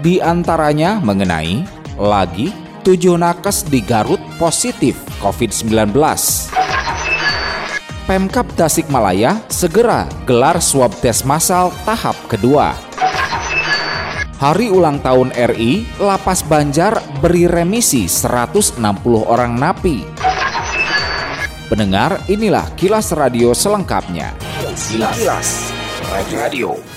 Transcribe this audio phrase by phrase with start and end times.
[0.00, 1.64] di antaranya mengenai
[1.96, 2.52] lagi
[2.84, 5.96] tujuh nakes di Garut positif COVID-19.
[8.06, 12.78] Pemkap Tasikmalaya segera gelar swab tes massal tahap kedua.
[14.36, 18.78] Hari ulang tahun RI, Lapas Banjar beri remisi 160
[19.26, 20.04] orang napi.
[21.66, 24.36] Pendengar, inilah kilas radio selengkapnya.
[24.62, 25.48] Kilas, kilas.
[26.30, 26.95] radio.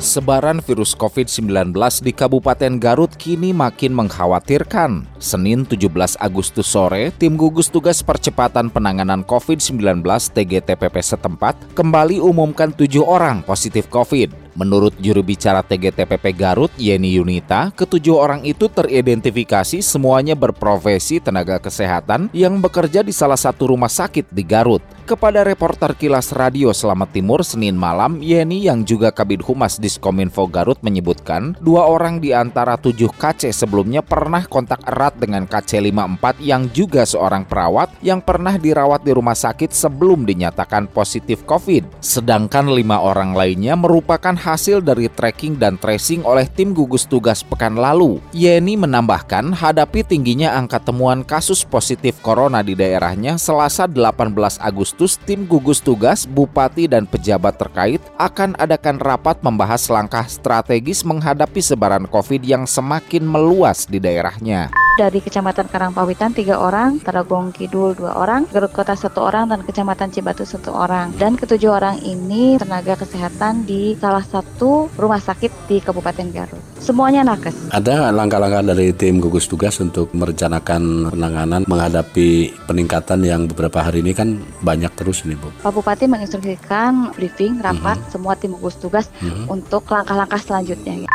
[0.00, 5.04] Sebaran virus COVID-19 di Kabupaten Garut kini makin mengkhawatirkan.
[5.20, 10.00] Senin 17 Agustus sore, tim gugus tugas percepatan penanganan COVID-19
[10.32, 14.49] TGTPP setempat kembali umumkan tujuh orang positif COVID.
[14.60, 22.28] Menurut juru bicara TGTPP Garut, Yeni Yunita, ketujuh orang itu teridentifikasi semuanya berprofesi tenaga kesehatan
[22.36, 24.84] yang bekerja di salah satu rumah sakit di Garut.
[25.08, 30.78] Kepada reporter Kilas Radio Selamat Timur Senin malam, Yeni yang juga Kabid Humas Diskominfo Garut
[30.84, 37.08] menyebutkan dua orang di antara tujuh KC sebelumnya pernah kontak erat dengan KC54 yang juga
[37.08, 42.04] seorang perawat yang pernah dirawat di rumah sakit sebelum dinyatakan positif COVID.
[42.04, 47.78] Sedangkan lima orang lainnya merupakan hasil dari tracking dan tracing oleh tim gugus tugas pekan
[47.78, 48.18] lalu.
[48.34, 55.46] Yeni menambahkan hadapi tingginya angka temuan kasus positif corona di daerahnya selasa 18 Agustus tim
[55.46, 62.42] gugus tugas, bupati, dan pejabat terkait akan adakan rapat membahas langkah strategis menghadapi sebaran COVID
[62.42, 68.68] yang semakin meluas di daerahnya dari Kecamatan Karangpawitan tiga orang, Tarogong Kidul dua orang, Garut
[68.68, 71.16] Kota satu orang, dan Kecamatan Cibatu satu orang.
[71.16, 76.60] Dan ketujuh orang ini tenaga kesehatan di salah satu rumah sakit di Kabupaten Garut.
[76.76, 77.72] Semuanya nakes.
[77.72, 84.12] Ada langkah-langkah dari tim gugus tugas untuk merencanakan penanganan menghadapi peningkatan yang beberapa hari ini
[84.12, 85.48] kan banyak terus nih Bu.
[85.64, 88.12] Pak Bupati menginstruksikan briefing rapat mm -hmm.
[88.12, 89.44] semua tim gugus tugas mm -hmm.
[89.48, 91.08] untuk langkah-langkah selanjutnya.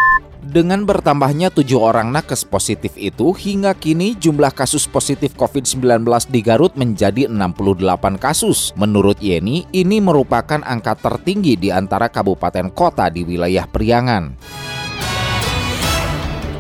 [0.56, 6.72] Dengan bertambahnya tujuh orang nakes positif itu, hingga kini jumlah kasus positif COVID-19 di Garut
[6.80, 8.72] menjadi 68 kasus.
[8.80, 14.32] Menurut Yeni, ini merupakan angka tertinggi di antara kabupaten kota di wilayah Priangan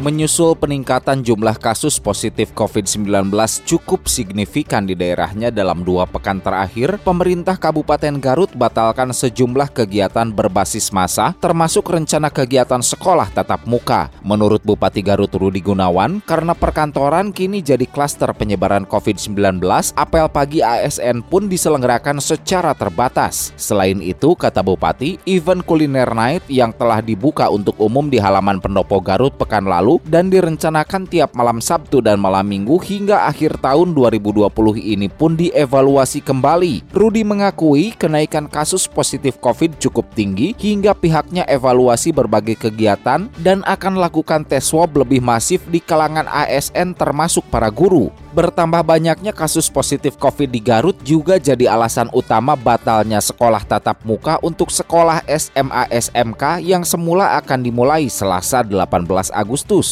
[0.05, 3.33] menyusul peningkatan jumlah kasus positif COVID-19
[3.65, 10.93] cukup signifikan di daerahnya dalam dua pekan terakhir, pemerintah Kabupaten Garut batalkan sejumlah kegiatan berbasis
[10.93, 14.13] massa, termasuk rencana kegiatan sekolah tatap muka.
[14.21, 19.57] Menurut Bupati Garut Rudi Gunawan, karena perkantoran kini jadi klaster penyebaran COVID-19,
[19.97, 23.57] apel pagi ASN pun diselenggarakan secara terbatas.
[23.57, 29.01] Selain itu, kata Bupati, event kuliner night yang telah dibuka untuk umum di halaman pendopo
[29.01, 34.51] Garut pekan lalu dan direncanakan tiap malam Sabtu dan malam Minggu hingga akhir tahun 2020
[34.81, 36.91] ini pun dievaluasi kembali.
[36.91, 43.95] Rudi mengakui kenaikan kasus positif COVID cukup tinggi hingga pihaknya evaluasi berbagai kegiatan dan akan
[44.01, 48.09] lakukan tes swab lebih masif di kalangan ASN termasuk para guru.
[48.35, 54.35] Bertambah banyaknya kasus positif COVID di Garut juga jadi alasan utama batalnya sekolah tatap muka
[54.43, 59.84] untuk sekolah SMA SMK yang semula akan dimulai Selasa 18 Agustus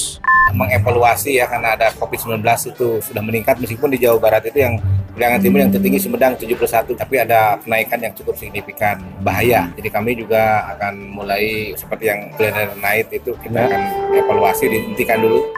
[0.54, 4.78] mengevaluasi ya karena ada COVID-19 itu sudah meningkat meskipun di Jawa Barat itu yang
[5.14, 8.98] Priangan Timur yang tertinggi Sumedang 71 tapi ada kenaikan yang cukup signifikan.
[9.22, 9.70] Bahaya.
[9.78, 13.82] Jadi kami juga akan mulai seperti yang planner night itu kita akan
[14.18, 15.54] evaluasi dihentikan dulu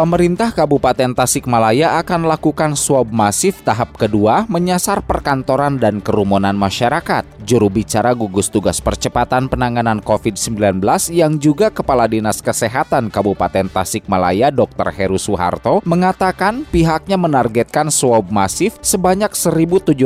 [0.00, 7.28] Pemerintah Kabupaten Tasikmalaya akan lakukan swab masif tahap kedua menyasar perkantoran dan kerumunan masyarakat.
[7.44, 10.80] Juru bicara gugus tugas percepatan penanganan COVID-19
[11.12, 14.88] yang juga Kepala Dinas Kesehatan Kabupaten Tasikmalaya Dr.
[14.88, 20.00] Heru Suharto mengatakan pihaknya menargetkan swab masif sebanyak 1.755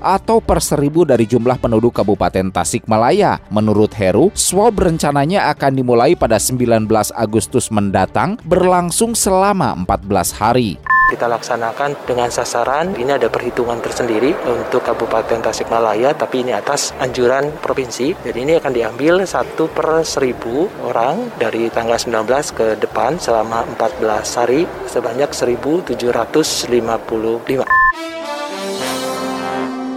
[0.00, 3.44] atau per 1.000 dari jumlah penduduk Kabupaten Tasikmalaya.
[3.52, 10.78] Menurut Heru, swab rencananya akan dimulai pada 19 Agustus mendatang berlangsung selama 14 hari.
[11.10, 17.50] Kita laksanakan dengan sasaran ini ada perhitungan tersendiri untuk Kabupaten Tasikmalaya tapi ini atas anjuran
[17.60, 18.14] provinsi.
[18.24, 22.24] Jadi ini akan diambil satu per seribu orang dari tanggal 19
[22.54, 26.70] ke depan selama 14 hari sebanyak 1755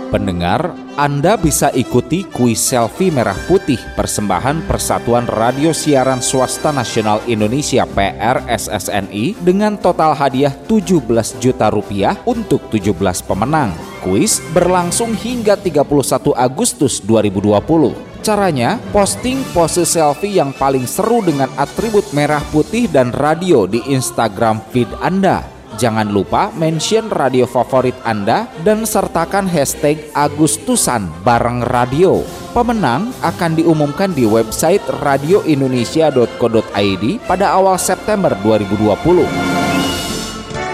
[0.08, 7.84] Pendengar, Anda bisa ikuti kuis selfie merah putih persembahan Persatuan Radio Siaran Swasta Nasional Indonesia
[7.84, 12.96] PRSSNI dengan total hadiah 17 juta rupiah untuk 17
[13.28, 13.76] pemenang.
[14.00, 18.24] Kuis berlangsung hingga 31 Agustus 2020.
[18.24, 24.64] Caranya, posting pose selfie yang paling seru dengan atribut merah putih dan radio di Instagram
[24.72, 25.57] feed Anda.
[25.78, 32.26] Jangan lupa mention radio favorit Anda dan sertakan hashtag Agustusan bareng radio.
[32.50, 39.22] Pemenang akan diumumkan di website radioindonesia.co.id pada awal September 2020.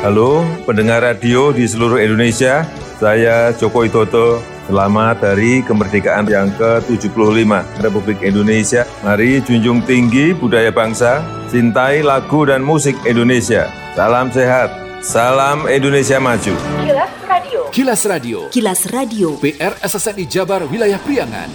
[0.07, 2.63] Halo pendengar radio di seluruh Indonesia,
[2.95, 4.39] saya Joko Widodo.
[4.63, 7.51] Selamat Hari Kemerdekaan yang ke-75
[7.83, 8.88] Republik Indonesia.
[9.03, 11.19] Mari junjung tinggi budaya bangsa,
[11.51, 13.67] cintai lagu dan musik Indonesia.
[13.91, 16.55] Salam sehat, Salam Indonesia Maju.
[16.79, 17.59] Kilas Radio.
[17.75, 18.39] Kilas Radio.
[18.47, 19.35] Kilas Radio.
[19.35, 21.51] PR SSNI Jabar Wilayah Priangan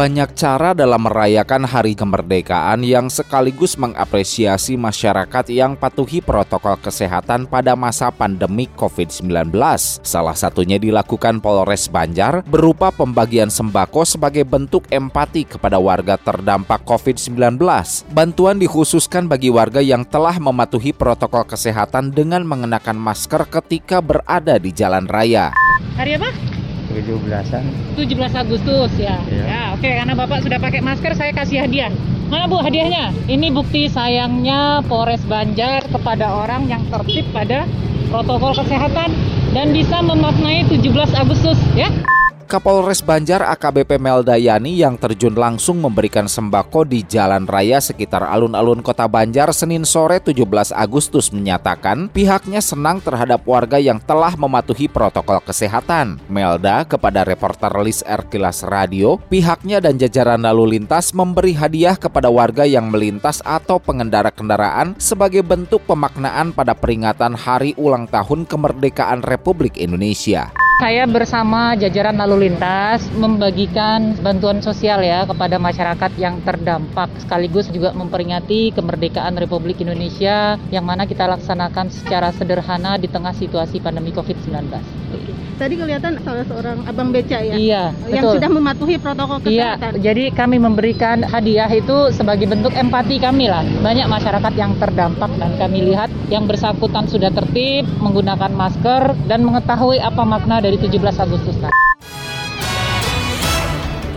[0.00, 7.76] banyak cara dalam merayakan hari kemerdekaan yang sekaligus mengapresiasi masyarakat yang patuhi protokol kesehatan pada
[7.76, 9.52] masa pandemi COVID-19.
[10.00, 17.60] Salah satunya dilakukan Polres Banjar berupa pembagian sembako sebagai bentuk empati kepada warga terdampak COVID-19.
[18.08, 24.72] Bantuan dikhususkan bagi warga yang telah mematuhi protokol kesehatan dengan mengenakan masker ketika berada di
[24.72, 25.52] jalan raya.
[26.00, 26.59] Hari apa?
[26.92, 27.64] 17-an.
[27.94, 29.16] 17 Agustus ya.
[29.30, 31.92] Ya, ya oke karena Bapak sudah pakai masker saya kasih hadiah.
[32.30, 33.10] Mana Bu hadiahnya?
[33.26, 37.66] Ini bukti sayangnya Polres Banjar kepada orang yang tertib pada
[38.10, 39.10] protokol kesehatan
[39.50, 41.90] dan bisa memaknai 17 Agustus ya.
[42.50, 49.06] Kapolres Banjar AKBP Meldayani yang terjun langsung memberikan sembako di jalan raya sekitar alun-alun kota
[49.06, 56.18] Banjar Senin sore 17 Agustus menyatakan pihaknya senang terhadap warga yang telah mematuhi protokol kesehatan.
[56.26, 62.66] Melda kepada reporter Lis Erkilas Radio, pihaknya dan jajaran lalu lintas memberi hadiah kepada warga
[62.66, 69.78] yang melintas atau pengendara kendaraan sebagai bentuk pemaknaan pada peringatan hari ulang tahun kemerdekaan Republik
[69.78, 70.50] Indonesia.
[70.80, 77.92] Saya bersama jajaran lalu lintas membagikan bantuan sosial ya kepada masyarakat yang terdampak sekaligus juga
[77.92, 84.56] memperingati kemerdekaan Republik Indonesia yang mana kita laksanakan secara sederhana di tengah situasi pandemi Covid-19.
[85.60, 87.52] Tadi kelihatan salah seorang abang beca ya?
[87.52, 88.34] Iya, Yang betul.
[88.40, 89.90] sudah mematuhi protokol iya, kesehatan.
[89.92, 93.60] Iya, jadi kami memberikan hadiah itu sebagai bentuk empati kami lah.
[93.84, 100.00] Banyak masyarakat yang terdampak dan kami lihat yang bersangkutan sudah tertib, menggunakan masker dan mengetahui
[100.00, 101.78] apa makna dari 17 Agustus nanti.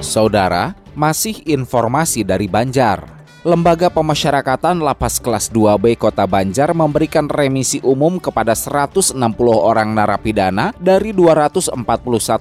[0.03, 3.22] Saudara, masih informasi dari Banjar.
[3.43, 9.19] Lembaga Pemasyarakatan Lapas Kelas 2B Kota Banjar memberikan remisi umum kepada 160
[9.51, 11.75] orang narapidana dari 241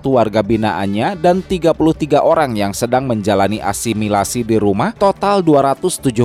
[0.06, 6.22] warga binaannya dan 33 orang yang sedang menjalani asimilasi di rumah, total 274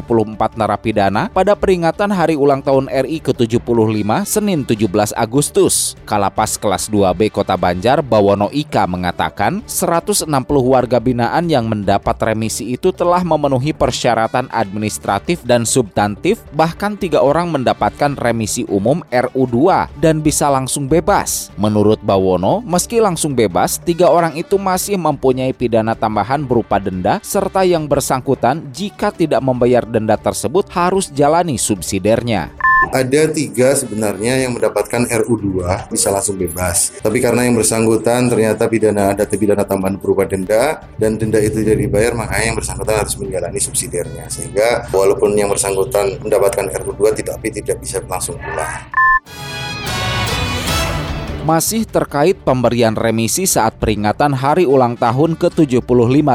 [0.53, 5.97] narapidana pada peringatan Hari Ulang Tahun RI ke-75 Senin 17 Agustus.
[6.05, 10.29] Kalapas Kelas 2B Kota Banjar Bawono Ika mengatakan 160
[10.61, 17.47] warga binaan yang mendapat remisi itu telah memenuhi persyaratan administratif dan substantif, bahkan tiga orang
[17.47, 21.55] mendapatkan remisi umum RU2 dan bisa langsung bebas.
[21.55, 27.63] Menurut Bawono, meski langsung bebas, tiga orang itu masih mempunyai pidana tambahan berupa denda, serta
[27.63, 32.66] yang bersangkutan jika tidak membayar denda tersebut harus jalani subsidiarnya.
[32.87, 35.59] Ada tiga sebenarnya yang mendapatkan RU2
[35.91, 36.95] bisa langsung bebas.
[37.01, 41.77] Tapi karena yang bersangkutan ternyata pidana ada pidana tambahan berupa denda dan denda itu tidak
[41.83, 44.29] dibayar makanya yang bersangkutan harus menjalani subsidiarnya.
[44.29, 48.87] Sehingga walaupun yang bersangkutan mendapatkan RU2 tapi tidak bisa langsung pulang.
[51.47, 55.79] Masih terkait pemberian remisi saat peringatan hari ulang tahun ke-75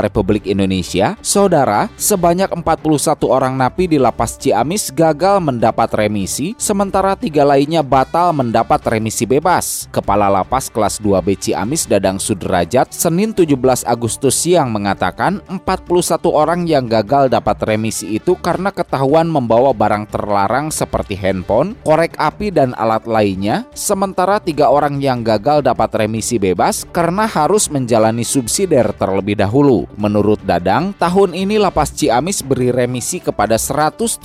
[0.09, 7.45] Republik Indonesia, Saudara, sebanyak 41 orang napi di Lapas Ciamis gagal mendapat remisi, sementara tiga
[7.45, 9.85] lainnya batal mendapat remisi bebas.
[9.93, 16.89] Kepala Lapas kelas 2B Ciamis Dadang Sudrajat Senin 17 Agustus siang mengatakan 41 orang yang
[16.89, 23.05] gagal dapat remisi itu karena ketahuan membawa barang terlarang seperti handphone, korek api dan alat
[23.05, 29.91] lainnya, sementara tiga orang yang gagal dapat remisi bebas karena harus menjalani subsidiar terlebih dahulu.
[29.99, 34.23] Menurut Dadang, tahun ini Lapas Ciamis beri remisi kepada 179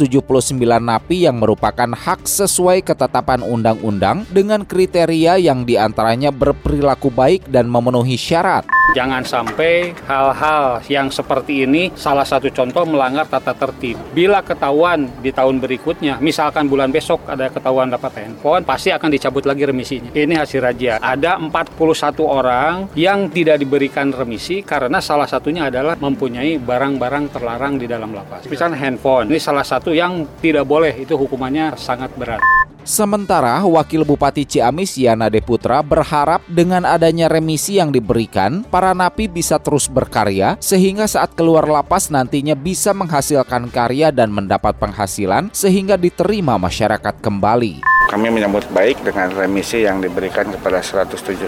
[0.78, 7.66] napi yang merupakan hak sesuai ketetapan undang-undang dengan kriteria yang di antaranya berperilaku baik dan
[7.66, 8.70] memenuhi syarat.
[8.96, 14.00] Jangan sampai hal-hal yang seperti ini salah satu contoh melanggar tata tertib.
[14.16, 19.44] Bila ketahuan di tahun berikutnya, misalkan bulan besok ada ketahuan dapat handphone, pasti akan dicabut
[19.44, 20.16] lagi remisinya.
[20.16, 21.00] Ini hasil razia.
[21.00, 27.88] Ada 41 orang yang tidak diberikan remisi karena salah satunya adalah mempunyai barang-barang terlarang di
[27.88, 28.44] dalam lapas.
[28.52, 32.44] Misalnya handphone, ini salah satu yang tidak boleh, itu hukumannya sangat berat.
[32.88, 39.60] Sementara Wakil Bupati Ciamis Yana Deputra berharap dengan adanya remisi yang diberikan, para napi bisa
[39.60, 46.56] terus berkarya sehingga saat keluar lapas nantinya bisa menghasilkan karya dan mendapat penghasilan sehingga diterima
[46.56, 47.97] masyarakat kembali.
[48.08, 51.44] Kami menyambut baik dengan remisi yang diberikan kepada 179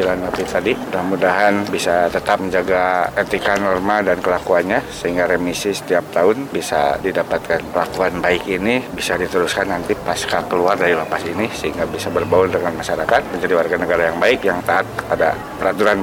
[0.00, 0.72] napi tadi.
[0.72, 8.16] Mudah-mudahan bisa tetap menjaga etika norma dan kelakuannya sehingga remisi setiap tahun bisa didapatkan kelakuan
[8.24, 13.20] baik ini bisa diteruskan nanti pasca keluar dari lapas ini sehingga bisa berbaur dengan masyarakat
[13.36, 16.00] menjadi warga negara yang baik yang taat pada peraturan.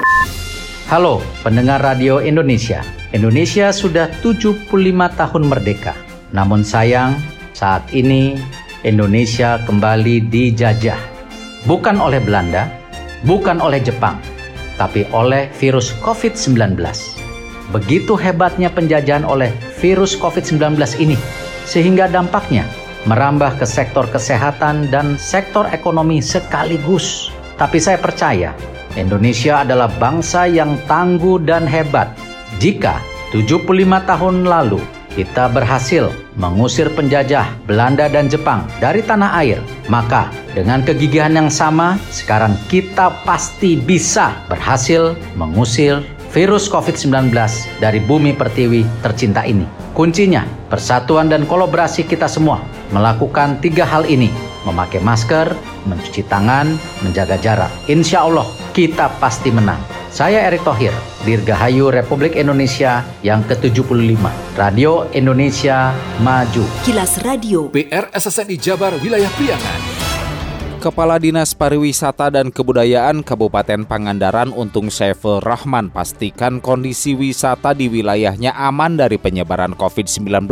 [0.93, 2.85] Halo pendengar Radio Indonesia.
[3.17, 5.97] Indonesia sudah 75 tahun merdeka.
[6.37, 7.17] Namun sayang
[7.57, 8.37] saat ini
[8.87, 10.95] Indonesia kembali dijajah.
[11.67, 12.71] Bukan oleh Belanda,
[13.27, 14.15] bukan oleh Jepang,
[14.79, 16.79] tapi oleh virus COVID-19.
[17.75, 19.51] Begitu hebatnya penjajahan oleh
[19.83, 21.19] virus COVID-19 ini,
[21.67, 22.63] sehingga dampaknya
[23.03, 27.27] merambah ke sektor kesehatan dan sektor ekonomi sekaligus.
[27.59, 28.55] Tapi saya percaya,
[28.95, 32.07] Indonesia adalah bangsa yang tangguh dan hebat.
[32.63, 33.03] Jika
[33.35, 33.67] 75
[34.07, 34.79] tahun lalu
[35.11, 41.97] kita berhasil mengusir penjajah Belanda dan Jepang dari tanah air, maka dengan kegigihan yang sama,
[42.13, 47.33] sekarang kita pasti bisa berhasil mengusir virus COVID-19
[47.81, 49.65] dari bumi pertiwi tercinta ini.
[49.97, 52.61] Kuncinya, persatuan dan kolaborasi kita semua
[52.93, 54.29] melakukan tiga hal ini.
[54.61, 55.57] Memakai masker,
[55.89, 57.71] mencuci tangan, menjaga jarak.
[57.89, 58.45] Insya Allah,
[58.77, 59.96] kita pasti menang.
[60.17, 60.89] Saya Erick Thohir,
[61.29, 64.17] Dirgahayu Republik Indonesia yang ke-75.
[64.57, 65.93] Radio Indonesia
[66.25, 66.65] Maju.
[66.81, 67.69] Kilas Radio.
[67.69, 69.76] PR SSNI Jabar Wilayah Priangan.
[70.77, 78.53] Kepala Dinas Pariwisata dan Kebudayaan Kabupaten Pangandaran Untung Saiful Rahman pastikan kondisi wisata di wilayahnya
[78.53, 80.45] aman dari penyebaran COVID-19.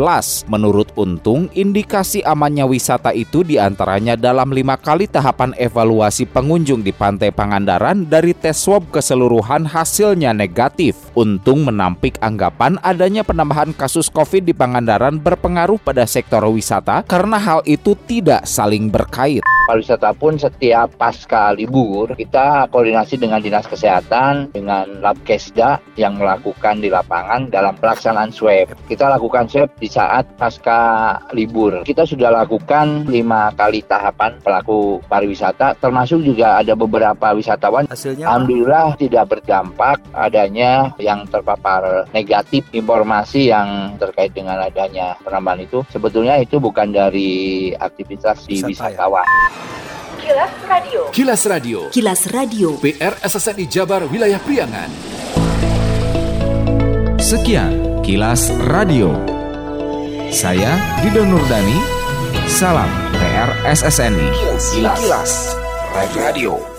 [0.50, 6.90] Menurut Untung, indikasi amannya wisata itu di antaranya dalam lima kali tahapan evaluasi pengunjung di
[6.90, 10.98] Pantai Pangandaran dari tes swab keseluruhan hasilnya negatif.
[11.14, 17.62] Untung menampik anggapan adanya penambahan kasus COVID di Pangandaran berpengaruh pada sektor wisata karena hal
[17.62, 19.46] itu tidak saling berkait.
[19.70, 26.80] Pariwisata pun setiap pasca libur kita koordinasi dengan Dinas Kesehatan dengan Lab Kesda yang melakukan
[26.80, 28.72] di lapangan dalam pelaksanaan swab.
[28.88, 31.84] Kita lakukan swab di saat pasca libur.
[31.84, 37.84] Kita sudah lakukan lima kali tahapan pelaku pariwisata termasuk juga ada beberapa wisatawan.
[37.86, 45.84] Hasilnya Alhamdulillah tidak berdampak adanya yang terpapar negatif informasi yang terkait dengan adanya penambahan itu.
[45.92, 49.26] Sebetulnya itu bukan dari aktivitas di wisatawan.
[50.26, 51.00] Kilas Radio.
[51.14, 51.78] Kilas Radio.
[51.94, 52.68] Kilas Radio.
[52.82, 54.90] PR SSNI Jabar Wilayah Priangan.
[57.22, 59.14] Sekian Kilas Radio.
[60.34, 61.78] Saya Dido Nurdani.
[62.50, 64.28] Salam PR SSNI.
[64.74, 65.32] Kilas, Kilas.
[65.94, 66.75] Radio.